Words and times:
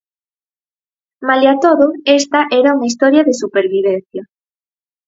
Malia 1.27 1.53
todo, 1.65 1.85
esta 2.19 2.39
era 2.59 2.73
unha 2.75 2.89
historia 2.91 3.25
de 3.27 3.37
supervivencia. 3.41 4.23